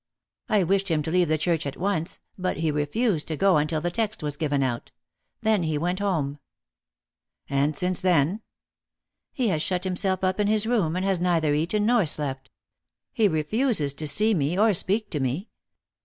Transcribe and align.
I 0.49 0.63
wished 0.63 0.89
him 0.89 1.03
to 1.03 1.11
leave 1.11 1.27
the 1.27 1.37
church 1.37 1.67
at 1.67 1.77
once, 1.77 2.17
but 2.35 2.57
he 2.57 2.71
refused 2.71 3.27
to 3.27 3.37
go 3.37 3.57
until 3.57 3.81
the 3.81 3.91
text 3.91 4.23
was 4.23 4.35
given 4.35 4.63
out. 4.63 4.89
Then 5.43 5.61
he 5.61 5.77
went 5.77 5.99
home." 5.99 6.39
"And 7.47 7.77
since 7.77 8.01
then?" 8.01 8.41
"He 9.31 9.49
has 9.49 9.61
shut 9.61 9.83
himself 9.83 10.23
up 10.23 10.39
in 10.39 10.47
his 10.47 10.65
room, 10.65 10.95
and 10.95 11.05
has 11.05 11.19
neither 11.19 11.53
eaten 11.53 11.85
nor 11.85 12.07
slept. 12.07 12.49
He 13.13 13.27
refuses 13.27 13.93
to 13.93 14.07
see 14.07 14.33
me 14.33 14.57
or 14.57 14.73
speak 14.73 15.11
to 15.11 15.19
me. 15.19 15.49